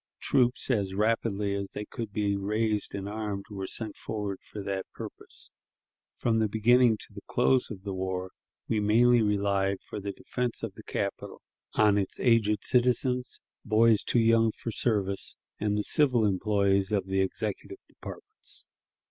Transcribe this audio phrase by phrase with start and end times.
[0.19, 4.87] Troops, as rapidly as they could be raised and armed, were sent forward for that
[4.95, 5.51] purpose.
[6.17, 8.31] From the beginning to the close of the war,
[8.67, 11.43] we mainly relied for the defense of the capital
[11.75, 17.21] on its aged citizens, boys too young for service, and the civil employees of the
[17.21, 18.69] executive departments.